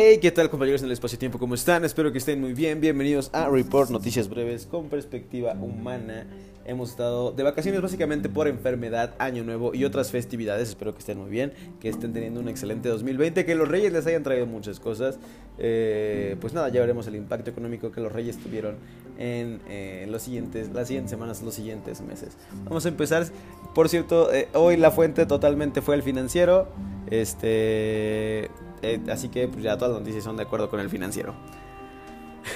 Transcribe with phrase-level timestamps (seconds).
[0.00, 1.40] Hey, ¿qué tal compañeros en el espacio-tiempo?
[1.40, 1.84] ¿Cómo están?
[1.84, 2.80] Espero que estén muy bien.
[2.80, 6.24] Bienvenidos a Report Noticias Breves con perspectiva humana.
[6.64, 10.68] Hemos estado de vacaciones básicamente por enfermedad, año nuevo y otras festividades.
[10.68, 14.06] Espero que estén muy bien, que estén teniendo un excelente 2020, que los reyes les
[14.06, 15.18] hayan traído muchas cosas.
[15.58, 18.76] Eh, pues nada, ya veremos el impacto económico que los reyes tuvieron
[19.18, 22.36] en eh, los siguientes, las siguientes semanas, los siguientes meses.
[22.66, 23.26] Vamos a empezar.
[23.74, 26.68] Por cierto, eh, hoy la fuente totalmente fue el financiero.
[27.10, 28.48] Este
[28.82, 31.34] eh, así que pues, ya todas las noticias son de acuerdo con el financiero.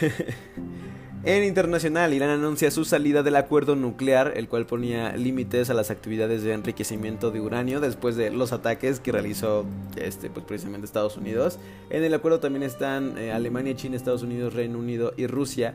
[1.24, 5.90] en internacional, Irán anuncia su salida del acuerdo nuclear, el cual ponía límites a las
[5.90, 9.66] actividades de enriquecimiento de uranio después de los ataques que realizó
[9.96, 11.58] este, pues, precisamente Estados Unidos.
[11.90, 15.74] En el acuerdo también están eh, Alemania, China, Estados Unidos, Reino Unido y Rusia.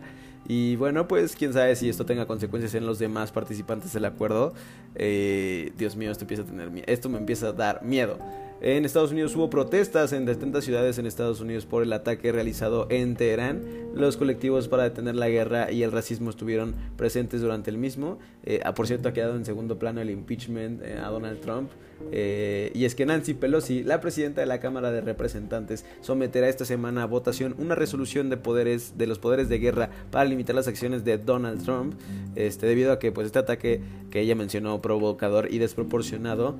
[0.49, 4.53] Y bueno, pues quién sabe si esto tenga consecuencias en los demás participantes del acuerdo.
[4.95, 8.17] Eh, Dios mío, esto, empieza a tener, esto me empieza a dar miedo.
[8.59, 12.88] En Estados Unidos hubo protestas en distintas ciudades en Estados Unidos por el ataque realizado
[12.89, 13.61] en Teherán.
[13.94, 18.17] Los colectivos para detener la guerra y el racismo estuvieron presentes durante el mismo.
[18.44, 21.69] Eh, ah, por cierto, ha quedado en segundo plano el impeachment eh, a Donald Trump.
[22.11, 26.66] Eh, y es que Nancy Pelosi, la presidenta de la Cámara de Representantes, someterá esta
[26.66, 30.67] semana a votación una resolución de poderes de los poderes de guerra para limitar las
[30.67, 31.94] acciones de Donald Trump,
[32.35, 36.55] este, debido a que pues este ataque que ella mencionó provocador y desproporcionado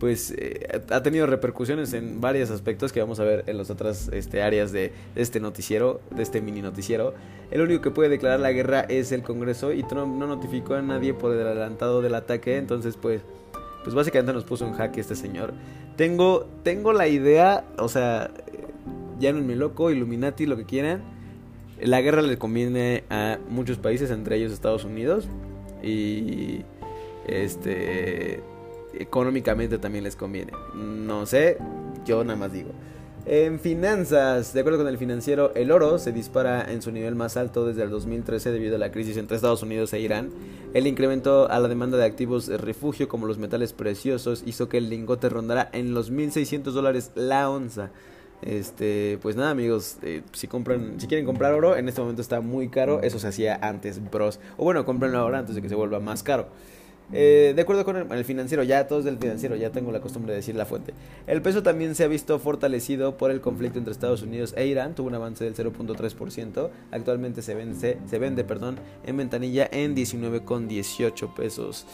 [0.00, 4.08] pues eh, ha tenido repercusiones en varios aspectos que vamos a ver en las otras
[4.08, 7.14] este, áreas de, este noticiero, de este mini noticiero.
[7.50, 10.82] El único que puede declarar la guerra es el Congreso y Trump no notificó a
[10.82, 13.20] nadie por el adelantado del ataque, entonces pues,
[13.84, 15.52] pues básicamente nos puso en jaque este señor.
[15.96, 18.30] Tengo, tengo la idea, o sea,
[19.18, 21.02] llámenme loco, Illuminati, lo que quieran.
[21.78, 25.28] La guerra le conviene a muchos países, entre ellos Estados Unidos.
[25.82, 26.62] Y
[27.26, 28.42] este
[28.94, 30.52] económicamente también les conviene.
[30.74, 31.58] No sé,
[32.04, 32.70] yo nada más digo.
[33.26, 37.36] En finanzas, de acuerdo con el financiero, el oro se dispara en su nivel más
[37.36, 40.30] alto desde el 2013 debido a la crisis entre Estados Unidos e Irán.
[40.72, 44.78] El incremento a la demanda de activos de refugio como los metales preciosos hizo que
[44.78, 47.90] el lingote rondara en los 1.600 dólares la onza.
[48.42, 52.40] Este, pues nada amigos, eh, si compran, si quieren comprar oro, en este momento está
[52.40, 54.40] muy caro, eso se hacía antes, bros.
[54.56, 56.48] O bueno, comprenlo ahora antes de que se vuelva más caro.
[57.12, 60.32] Eh, de acuerdo con el, financiero, ya todo es del financiero, ya tengo la costumbre
[60.32, 60.94] de decir la fuente.
[61.26, 64.94] El peso también se ha visto fortalecido por el conflicto entre Estados Unidos e Irán,
[64.94, 71.34] tuvo un avance del 0.3%, actualmente se vende, se vende perdón, en ventanilla en 19,18
[71.34, 71.86] pesos.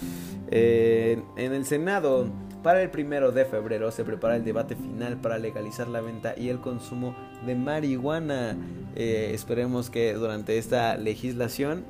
[0.51, 2.29] Eh, en el Senado,
[2.67, 6.49] para el primero de febrero se prepara el debate final para legalizar la venta y
[6.49, 7.15] el consumo
[7.47, 8.57] de marihuana.
[8.97, 11.85] Eh, esperemos que durante esta legislación,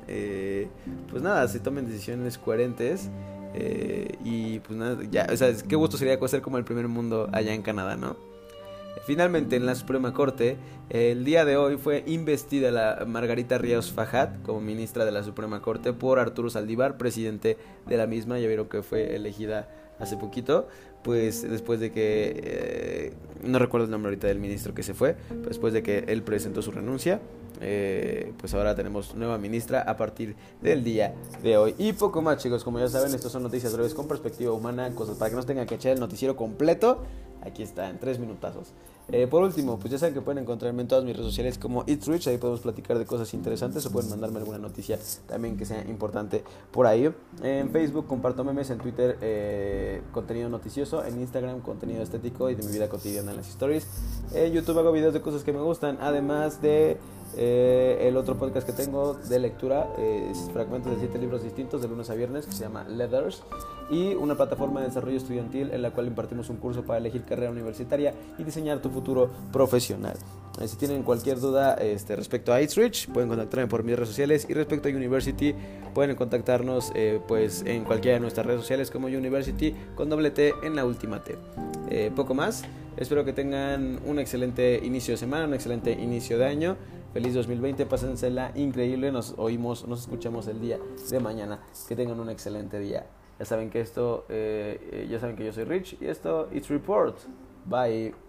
[1.09, 3.09] pues nada, se tomen decisiones coherentes
[3.55, 7.27] eh, y pues nada, ya, o sea, qué gusto sería ser como el primer mundo
[7.31, 8.15] allá en Canadá, ¿no?
[9.05, 10.57] Finalmente, en la Suprema Corte,
[10.89, 15.61] el día de hoy fue investida la Margarita Ríos Fajat como ministra de la Suprema
[15.61, 18.39] Corte por Arturo Saldívar, presidente de la misma.
[18.39, 19.69] Ya vieron que fue elegida
[19.99, 20.67] hace poquito,
[21.03, 23.13] pues después de que, eh,
[23.43, 25.15] no recuerdo el nombre ahorita del ministro que se fue,
[25.47, 27.19] después de que él presentó su renuncia.
[27.59, 31.73] Eh, pues ahora tenemos nueva ministra a partir del día de hoy.
[31.79, 32.63] Y poco más, chicos.
[32.63, 35.65] Como ya saben, estos son noticias breves con perspectiva humana, cosas para que no tengan
[35.65, 37.03] que echar el noticiero completo.
[37.47, 38.73] Aquí está, en tres minutazos.
[39.09, 41.85] Eh, por último, pues ya saben que pueden encontrarme en todas mis redes sociales como
[41.87, 45.65] It's Rich, ahí podemos platicar de cosas interesantes o pueden mandarme alguna noticia también que
[45.65, 47.09] sea importante por ahí.
[47.41, 52.63] En Facebook comparto memes, en Twitter eh, contenido noticioso, en Instagram contenido estético y de
[52.63, 53.87] mi vida cotidiana en las stories.
[54.33, 56.97] En YouTube hago videos de cosas que me gustan, además de
[57.37, 61.87] eh, el otro podcast que tengo de lectura es fragmentos de siete libros distintos de
[61.87, 63.43] lunes a viernes que se llama Leathers
[63.89, 67.51] y una plataforma de desarrollo estudiantil en la cual impartimos un curso para elegir carrera
[67.51, 70.15] universitaria y diseñar tu futuro profesional.
[70.59, 74.47] Eh, si tienen cualquier duda este, respecto a Rich pueden contactarme por mis redes sociales
[74.49, 75.53] y respecto a University,
[75.93, 80.53] pueden contactarnos eh, pues en cualquiera de nuestras redes sociales como University con doble T
[80.63, 81.37] en la última T.
[82.15, 82.63] poco más,
[82.97, 86.77] espero que tengan un excelente inicio de semana, un excelente inicio de año.
[87.17, 89.11] Feliz 2020, pásensela increíble.
[89.11, 90.77] Nos oímos, nos escuchamos el día
[91.09, 91.63] de mañana.
[91.87, 93.07] Que tengan un excelente día.
[93.39, 96.69] Ya saben que esto, eh, eh, ya saben que yo soy Rich y esto, It's
[96.69, 97.17] Report.
[97.65, 98.26] Bye.